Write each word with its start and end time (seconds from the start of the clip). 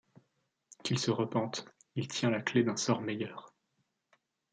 Qu’il 0.83 0.97
se 0.97 1.11
repente, 1.11 1.67
il 1.95 2.07
tient 2.07 2.31
la 2.31 2.41
clef 2.41 2.65
d’un 2.65 2.75
sort 2.75 3.01
meilleur. 3.01 3.53